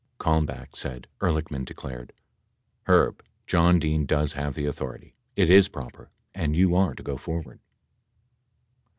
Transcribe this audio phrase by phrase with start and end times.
[0.19, 2.11] 88 Kalmbach said Ehrlichman declared,
[2.87, 7.17] "Herb, John Dean does have the authority, it is proper, and you are to go
[7.17, 7.59] forward."